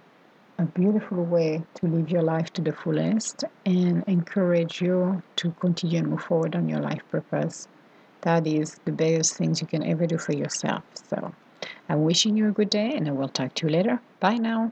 a 0.58 0.66
beautiful 0.66 1.24
way 1.24 1.62
to 1.76 1.86
live 1.86 2.10
your 2.10 2.22
life 2.22 2.52
to 2.52 2.60
the 2.60 2.72
fullest 2.72 3.44
and 3.64 4.04
encourage 4.06 4.82
you 4.82 5.22
to 5.36 5.52
continue 5.52 6.00
and 6.00 6.08
move 6.08 6.22
forward 6.22 6.54
on 6.54 6.68
your 6.68 6.80
life 6.80 7.00
purpose. 7.10 7.66
That 8.22 8.46
is 8.46 8.78
the 8.84 8.92
best 8.92 9.36
things 9.36 9.62
you 9.62 9.66
can 9.66 9.82
ever 9.82 10.06
do 10.06 10.18
for 10.18 10.34
yourself. 10.34 10.82
So 11.08 11.32
I'm 11.88 12.04
wishing 12.04 12.36
you 12.36 12.48
a 12.48 12.52
good 12.52 12.70
day 12.70 12.94
and 12.94 13.08
I 13.08 13.12
will 13.12 13.28
talk 13.28 13.54
to 13.54 13.66
you 13.66 13.72
later. 13.72 14.00
Bye 14.20 14.36
now. 14.36 14.70